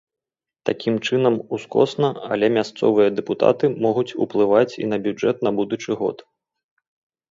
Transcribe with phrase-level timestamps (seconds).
[0.69, 6.17] Такім чынам ускосна, але мясцовыя дэпутаты могуць уплываць і на бюджэт на будучы год.